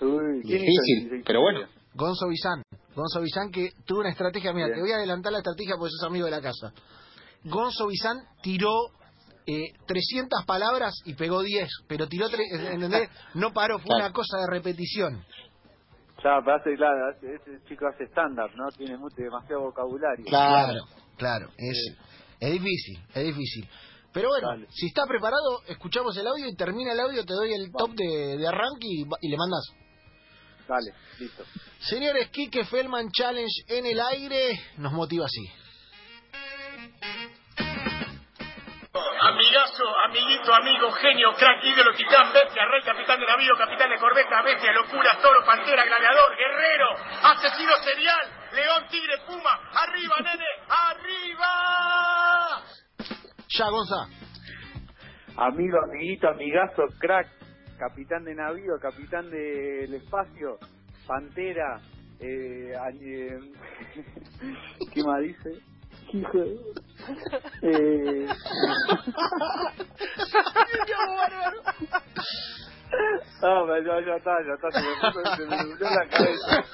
Uy, 0.00 0.42
¿quién 0.42 0.62
hizo 0.64 0.82
Difícil, 0.82 1.22
pero 1.24 1.40
bueno. 1.40 1.60
Gonzo 1.94 2.26
Bizán. 2.28 2.62
Gonzo 2.94 3.20
Bizán 3.20 3.50
que 3.50 3.70
tuvo 3.86 4.00
una 4.00 4.10
estrategia. 4.10 4.52
Mira, 4.52 4.66
Bien. 4.66 4.76
te 4.78 4.82
voy 4.82 4.92
a 4.92 4.96
adelantar 4.96 5.32
la 5.32 5.38
estrategia 5.38 5.74
porque 5.76 5.90
sos 5.90 6.08
amigo 6.08 6.24
de 6.24 6.30
la 6.30 6.40
casa. 6.40 6.72
Gonzo 7.44 7.86
Bizán 7.86 8.18
tiró 8.42 8.70
eh, 9.46 9.72
300 9.86 10.44
palabras 10.46 10.94
y 11.04 11.14
pegó 11.14 11.42
10, 11.42 11.68
pero 11.88 12.08
tiró, 12.08 12.28
tre- 12.28 12.72
¿entendés? 12.72 13.08
No 13.34 13.52
paró, 13.52 13.78
fue 13.78 13.86
Claro. 13.86 14.04
una 14.06 14.12
cosa 14.12 14.38
de 14.38 14.46
repetición. 14.48 15.24
Ya, 16.22 16.40
pero 16.44 16.56
hace, 16.56 16.74
claro, 16.76 17.08
hace- 17.10 17.34
ese 17.34 17.64
chico 17.68 17.86
hace 17.86 18.04
stand-up, 18.06 18.50
¿no? 18.54 18.68
Tiene 18.76 18.96
mucho, 18.96 19.16
demasiado 19.16 19.62
vocabulario. 19.62 20.24
Claro, 20.26 20.80
claro, 21.16 21.48
es, 21.58 21.96
es 22.40 22.52
difícil, 22.52 22.98
es 23.14 23.24
difícil. 23.24 23.68
Pero 24.12 24.28
bueno, 24.28 24.48
Dale. 24.48 24.66
si 24.70 24.86
está 24.86 25.04
preparado, 25.06 25.62
escuchamos 25.68 26.16
el 26.16 26.26
audio 26.26 26.46
y 26.46 26.54
termina 26.54 26.92
el 26.92 27.00
audio, 27.00 27.24
te 27.24 27.32
doy 27.32 27.52
el 27.54 27.72
top 27.72 27.92
de, 27.94 28.36
de 28.36 28.46
arranque 28.46 28.86
y, 28.86 29.04
va- 29.04 29.16
y 29.20 29.28
le 29.30 29.36
mandas. 29.36 29.64
Dale, 30.68 30.92
listo. 31.18 31.44
Señores, 31.80 32.28
Kike 32.30 32.64
Feldman 32.66 33.10
Challenge 33.10 33.50
en 33.68 33.86
el 33.86 34.00
aire 34.00 34.60
nos 34.78 34.92
motiva 34.92 35.24
así. 35.26 35.44
Amigazo, 39.82 39.96
amiguito, 40.04 40.54
amigo, 40.54 40.92
genio, 40.92 41.32
crack, 41.34 41.64
ídolo, 41.64 41.92
titán, 41.94 42.32
bestia, 42.32 42.64
rey, 42.66 42.82
capitán 42.82 43.18
de 43.18 43.26
navío, 43.26 43.56
capitán 43.56 43.90
de 43.90 43.98
corbeta, 43.98 44.42
bestia, 44.42 44.72
locura, 44.72 45.10
toro, 45.20 45.44
pantera, 45.44 45.84
gladiador, 45.84 46.36
guerrero, 46.36 46.90
asesino 47.24 47.72
serial, 47.82 48.20
león, 48.52 48.84
tigre, 48.90 49.18
puma, 49.26 49.50
arriba, 49.74 50.16
nene, 50.22 50.46
arriba. 50.68 52.62
Ya, 53.48 53.68
Gonza. 53.70 54.08
Amigo, 55.36 55.78
amiguito, 55.82 56.28
amigazo, 56.28 56.84
crack, 56.98 57.28
capitán 57.78 58.24
de 58.24 58.34
navío, 58.34 58.78
capitán 58.80 59.30
del 59.30 59.94
espacio, 59.94 60.58
pantera, 61.06 61.80
eh, 62.20 62.72
eh, 62.72 63.38
¿qué 64.94 65.02
más 65.02 65.20
dice? 65.22 65.71
Hijo 66.12 66.38
de- 66.38 66.60
eh, 67.62 68.28
Ah, 73.44 73.64
pero 73.66 73.80
ya, 74.00 74.06
ya 74.06 74.16
está, 74.16 74.30
ya 74.46 74.54
está, 74.54 74.70
se 74.70 74.80
me, 74.80 74.94
puso- 75.00 75.36
se 75.36 75.46
me 75.46 75.56
nubló 75.64 75.90
la 75.90 76.08
cabeza. 76.08 76.64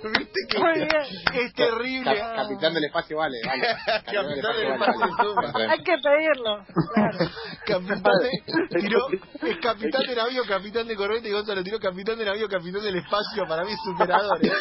Viste 0.00 0.40
que 0.48 0.58
Muy 0.58 0.74
bien. 0.74 0.88
es 1.34 1.54
terrible. 1.54 2.14
Cap- 2.18 2.36
capitán 2.36 2.74
del 2.74 2.84
espacio 2.84 3.16
vale, 3.18 3.36
vale. 3.44 3.62
Capitán 4.04 4.26
del 4.56 4.72
espacio. 4.72 5.70
Hay 5.70 5.78
que 5.82 5.96
pedirlo. 5.98 6.64
Claro. 6.94 7.18
Capitán 7.66 8.18
de, 8.22 8.80
tiró, 8.80 9.08
es 9.10 9.58
capitán 9.60 10.02
de 10.06 10.14
navío, 10.14 10.42
capitán 10.46 10.86
de 10.86 10.96
corbeta 10.96 11.28
y 11.28 11.32
Gonzalo 11.32 11.62
tiró 11.64 11.78
capitán 11.80 12.16
de 12.16 12.24
navío, 12.24 12.48
capitán 12.48 12.82
del 12.82 12.96
espacio. 12.96 13.44
Para 13.48 13.64
mí 13.64 13.72
es 13.72 13.78
superador. 13.84 14.38
¿eh? 14.44 14.50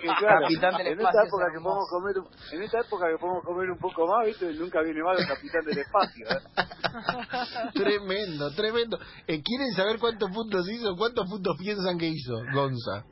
Que 0.00 0.08
claro, 0.18 0.40
Capitán 0.42 0.76
del 0.76 0.86
en 0.88 0.98
espacio 1.00 1.20
esta 1.20 1.26
época 1.26 1.44
es 1.46 1.52
que 1.56 1.62
podemos 1.62 1.88
comer 1.90 2.14
en 2.52 2.62
esta 2.62 2.80
época 2.80 3.06
que 3.10 3.18
podemos 3.18 3.44
comer 3.44 3.70
un 3.70 3.78
poco 3.78 4.06
más 4.06 4.26
viste 4.26 4.52
nunca 4.54 4.80
viene 4.82 5.02
mal 5.02 5.16
el 5.18 5.26
capitán 5.26 5.64
del 5.64 5.78
espacio 5.78 6.26
¿eh? 6.28 7.70
tremendo, 7.74 8.50
tremendo. 8.54 8.98
Eh, 9.26 9.42
¿Quieren 9.42 9.72
saber 9.74 9.98
cuántos 9.98 10.30
puntos 10.30 10.68
hizo? 10.70 10.94
¿Cuántos 10.96 11.26
puntos 11.28 11.56
piensan 11.58 11.98
que 11.98 12.06
hizo 12.06 12.34
Gonza? 12.52 13.04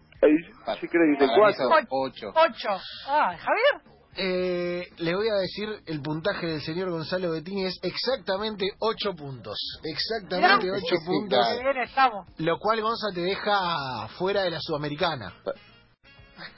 Sí 0.81 0.89
creo 0.89 1.03
que 1.03 1.11
dice 1.25 1.27
Para 1.27 1.49
mí 1.49 1.55
cuatro 1.69 1.89
ocho. 1.91 2.29
Ocho. 2.35 2.69
Ah, 3.09 3.37
Javier. 3.37 3.95
Eh, 4.17 4.89
le 4.99 5.15
voy 5.17 5.29
a 5.29 5.35
decir 5.35 5.69
el 5.87 6.01
puntaje 6.01 6.47
del 6.47 6.61
señor 6.63 6.89
Gonzalo 6.91 7.33
Bettini 7.33 7.65
es 7.67 7.79
exactamente 7.83 8.65
8 8.79 9.13
puntos. 9.17 9.57
Exactamente 9.83 10.67
Mirá. 10.67 10.77
8 10.77 10.87
Sí, 10.87 11.05
puntos. 11.05 11.39
claro. 11.39 11.61
Bien 11.61 11.77
estamos. 11.85 12.29
Lo 12.39 12.59
cual 12.59 12.81
Gonza 12.81 13.09
te 13.13 13.21
deja 13.23 14.07
fuera 14.17 14.43
de 14.43 14.51
la 14.53 14.59
Sudamericana. 14.61 15.33
¿Por 15.43 15.55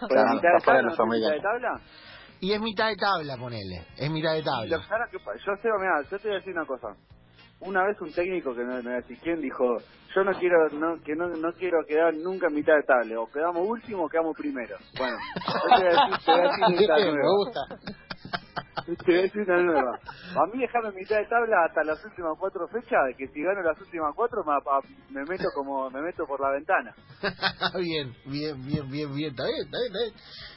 Claro, 0.09 0.29
mitad 0.35 0.49
de 0.51 0.57
está 0.59 0.65
fuera 0.65 0.83
de 0.83 0.97
tabla? 0.97 1.07
¿no 1.07 1.15
es 1.15 1.21
mitad 1.21 1.33
de 1.33 1.41
tabla? 1.41 1.81
Y 2.41 2.53
es 2.53 2.61
mitad 2.61 2.89
de 2.89 2.97
tabla, 2.97 3.37
ponele. 3.39 3.87
Es 3.97 4.11
mitad 4.11 4.33
de 4.35 4.43
Lo 4.43 4.45
tabla. 4.45 4.79
que 5.11 5.19
pasa 5.19 5.39
yo 5.47 5.53
sé, 5.63 5.69
mira, 5.81 6.03
yo 6.11 6.19
te 6.19 6.29
voy 6.29 6.37
a 6.37 6.39
decir 6.41 6.53
una 6.53 6.67
cosa. 6.67 6.89
Una 7.61 7.85
vez 7.85 8.01
un 8.01 8.13
técnico 8.13 8.55
que 8.55 8.63
me, 8.65 8.83
me 8.83 9.03
quién 9.23 9.41
dijo, 9.41 9.65
yo 10.15 10.25
no 10.25 10.33
quiero 10.39 10.69
no, 10.71 11.03
que 11.03 11.15
no, 11.15 11.29
no 11.29 11.53
quiero 11.53 11.79
quedar 11.87 12.15
nunca 12.15 12.49
en 12.49 12.55
mitad 12.55 12.75
de 12.75 12.83
tabla, 12.83 13.21
o 13.21 13.31
quedamos 13.31 13.67
último 13.67 14.05
o 14.05 14.09
quedamos 14.09 14.37
primero. 14.37 14.77
Bueno, 14.99 15.17
yo 15.37 15.77
te 15.77 15.83
voy 15.83 15.89
a 15.89 15.91
decir, 15.91 16.25
te 16.25 16.33
voy 16.33 16.41
a 16.41 16.43
decir 16.43 16.81
esta 16.83 16.97
Me 16.97 17.05
nueva. 17.13 17.29
gusta. 17.37 17.61
Te 18.85 18.93
voy 19.07 19.19
a 19.19 19.23
decir 19.23 19.43
una 19.43 19.63
nueva. 19.63 19.99
A 20.35 20.47
mí 20.53 20.61
dejarme 20.61 20.93
mitad 20.93 21.17
de 21.17 21.27
tabla 21.27 21.65
hasta 21.67 21.83
las 21.83 22.05
últimas 22.05 22.37
cuatro 22.39 22.69
fechas, 22.69 23.01
que 23.17 23.27
si 23.29 23.43
gano 23.43 23.63
las 23.63 23.81
últimas 23.81 24.15
cuatro 24.15 24.45
me, 25.11 25.25
meto 25.25 25.45
como 25.55 25.89
me 25.91 26.03
meto 26.03 26.27
por 26.27 26.41
la 26.41 26.51
ventana. 26.51 26.95
bien, 27.81 28.15
bien, 28.27 28.61
bien, 28.67 28.91
bien, 28.91 29.15
bien. 29.15 29.31
Está 29.31 29.45
bien, 29.45 29.65
está 29.65 29.79
bien, 29.79 29.93
está 29.93 29.99
bien. 30.03 30.15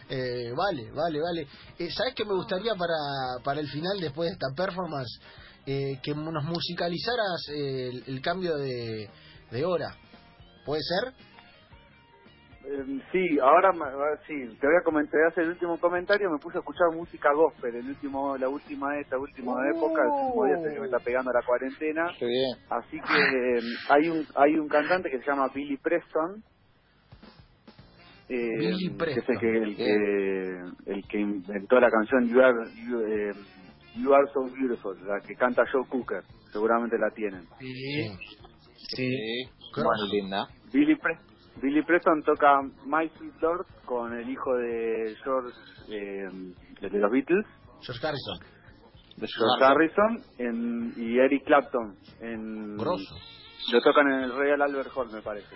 Eh, 0.10 0.54
vale, 0.54 0.92
vale, 0.92 1.22
vale. 1.22 1.48
Eh, 1.78 1.90
¿Sabes 1.92 2.14
qué 2.16 2.26
me 2.26 2.34
gustaría 2.34 2.74
para, 2.76 3.44
para 3.44 3.62
el 3.62 3.70
final, 3.70 4.00
después 4.02 4.30
de 4.30 4.34
esta 4.34 4.48
performance? 4.56 5.20
Eh, 5.66 6.00
que 6.04 6.14
nos 6.16 6.44
musicalizaras 6.44 7.48
el, 7.50 8.04
el 8.08 8.22
cambio 8.22 8.58
de, 8.58 9.10
de 9.52 9.66
hora. 9.66 9.96
¿Puede 10.66 10.82
ser? 10.84 11.14
Eh, 12.72 13.02
sí, 13.12 13.40
ahora 13.42 13.74
sí, 14.28 14.36
te 14.62 14.68
voy 14.68 14.76
a 14.80 14.84
comentar, 14.84 15.20
hacer 15.26 15.46
el 15.46 15.50
último 15.52 15.80
comentario, 15.80 16.30
me 16.30 16.38
puse 16.38 16.58
a 16.58 16.60
escuchar 16.60 16.92
música 16.94 17.34
gospel, 17.34 17.76
el 17.76 17.88
último, 17.90 18.38
la 18.38 18.48
última 18.48 18.96
esta 19.00 19.18
última 19.18 19.54
época, 19.76 20.04
el 20.04 20.28
último 20.28 20.46
día 20.46 20.56
este 20.56 20.74
que 20.76 20.80
me 20.80 20.86
está 20.86 21.00
pegando 21.00 21.32
la 21.32 21.42
cuarentena, 21.42 22.14
Qué 22.20 22.28
bien. 22.28 22.56
así 22.70 23.00
que 23.00 23.58
eh, 23.58 23.62
hay 23.90 24.10
un 24.10 24.28
hay 24.36 24.60
un 24.60 24.68
cantante 24.68 25.10
que 25.10 25.18
se 25.18 25.26
llama 25.26 25.48
Billy 25.52 25.78
Preston, 25.78 26.44
eh, 28.28 28.38
Billy 28.60 28.78
que 28.78 28.84
es 28.84 28.90
el 28.92 28.98
Preston, 28.98 29.40
que, 29.40 29.58
el 29.58 29.76
que 29.76 30.92
el 30.94 31.08
que 31.08 31.20
inventó 31.20 31.80
la 31.80 31.90
canción 31.90 32.30
You 32.30 32.40
Are 32.40 32.72
You, 32.76 33.00
eh, 33.02 33.34
You 33.96 34.14
Are 34.14 34.28
So 34.32 34.42
Beautiful, 34.44 35.08
la 35.08 35.22
que 35.22 35.34
canta 35.34 35.64
Joe 35.72 35.88
Cooker, 35.90 36.22
seguramente 36.54 37.00
la 37.00 37.10
tienen. 37.10 37.48
Sí. 37.58 38.12
Sí. 38.96 39.50
Cross. 39.74 39.88
Muy 40.02 40.22
linda. 40.22 40.48
Billy, 40.72 40.96
Pre- 40.98 41.29
Billy 41.62 41.84
Preston 41.84 42.24
toca 42.24 42.62
My 42.86 43.10
Sweet 43.18 43.42
Lord 43.42 43.66
con 43.86 44.14
el 44.14 44.30
hijo 44.30 44.56
de 44.56 45.16
George, 45.24 45.58
eh, 45.90 46.28
de 46.82 47.00
los 47.00 47.12
Beatles, 47.12 47.46
George 47.82 48.06
Harrison. 48.06 48.40
De 49.18 49.28
George 49.28 49.64
Harrison 49.64 50.24
en, 50.38 50.94
y 50.96 51.20
Eric 51.20 51.46
Clapton. 51.46 51.96
En, 52.22 52.78
Grosso. 52.78 53.16
Lo 53.72 53.82
tocan 53.82 54.08
en 54.08 54.24
el 54.24 54.32
Royal 54.32 54.62
Albert 54.62 54.92
Hall, 54.96 55.12
me 55.12 55.22
parece. 55.22 55.56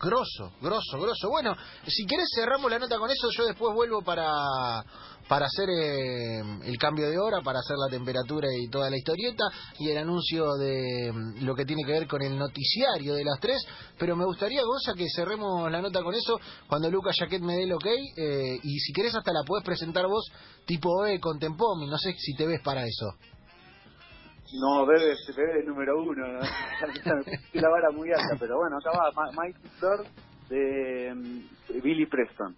Grosso, 0.00 0.52
grosso, 0.60 1.00
grosso. 1.00 1.28
Bueno, 1.28 1.54
si 1.86 2.04
querés 2.04 2.26
cerramos 2.34 2.70
la 2.70 2.78
nota 2.78 2.98
con 2.98 3.10
eso, 3.10 3.28
yo 3.36 3.46
después 3.46 3.74
vuelvo 3.74 4.02
para 4.02 4.84
para 5.28 5.46
hacer 5.46 5.68
eh, 5.70 6.40
el 6.64 6.76
cambio 6.78 7.08
de 7.08 7.18
hora, 7.18 7.40
para 7.42 7.60
hacer 7.60 7.76
la 7.76 7.90
temperatura 7.90 8.48
y 8.52 8.68
toda 8.68 8.90
la 8.90 8.96
historieta 8.96 9.44
y 9.78 9.90
el 9.90 9.98
anuncio 9.98 10.54
de 10.54 11.12
mm, 11.12 11.44
lo 11.44 11.54
que 11.54 11.64
tiene 11.64 11.82
que 11.84 11.92
ver 11.92 12.06
con 12.06 12.22
el 12.22 12.38
noticiario 12.38 13.14
de 13.14 13.24
las 13.24 13.40
tres, 13.40 13.64
pero 13.98 14.16
me 14.16 14.24
gustaría, 14.24 14.62
Gonza, 14.62 14.92
que 14.94 15.06
cerremos 15.14 15.70
la 15.70 15.80
nota 15.80 16.02
con 16.02 16.14
eso 16.14 16.38
cuando 16.68 16.90
Lucas 16.90 17.16
Jaquet 17.18 17.42
me 17.42 17.56
dé 17.56 17.64
el 17.64 17.72
ok 17.72 17.86
eh, 17.86 18.58
y 18.62 18.78
si 18.78 18.92
querés 18.92 19.14
hasta 19.14 19.32
la 19.32 19.42
podés 19.46 19.64
presentar 19.64 20.06
vos 20.06 20.24
tipo 20.66 21.06
E 21.06 21.18
con 21.20 21.38
Tempomi, 21.38 21.86
no 21.86 21.98
sé 21.98 22.14
si 22.18 22.34
te 22.34 22.46
ves 22.46 22.60
para 22.62 22.84
eso. 22.86 23.14
No, 24.60 24.86
bebé, 24.86 25.14
bebé 25.36 25.60
es 25.60 25.66
número 25.66 26.00
uno. 26.02 26.26
¿no? 26.26 26.40
la 27.54 27.68
vara 27.68 27.90
muy 27.90 28.10
alta, 28.10 28.36
pero 28.38 28.58
bueno, 28.58 28.76
acá 28.78 28.90
va 28.96 29.30
Mike 29.36 29.58
Flor 29.78 30.04
de 30.48 31.14
mm, 31.14 31.82
Billy 31.82 32.06
Preston. 32.06 32.52